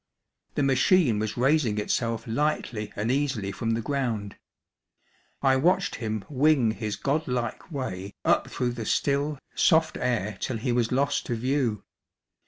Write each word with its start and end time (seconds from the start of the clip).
The 0.55 0.63
machine 0.63 1.19
was 1.19 1.37
raising 1.37 1.77
itself 1.77 2.23
lightly 2.25 2.91
and 2.95 3.11
easily 3.11 3.51
from 3.51 3.75
the 3.75 3.83
ground. 3.83 4.35
I 5.43 5.55
watched 5.57 5.97
him 5.97 6.25
wing 6.27 6.71
his 6.71 6.95
god 6.95 7.27
like 7.27 7.71
way 7.71 8.15
up 8.25 8.49
through 8.49 8.71
the 8.71 8.85
still, 8.87 9.37
soft 9.53 9.97
air 9.97 10.37
till 10.39 10.57
he 10.57 10.71
was 10.71 10.91
lost 10.91 11.27
to 11.27 11.35
view. 11.35 11.83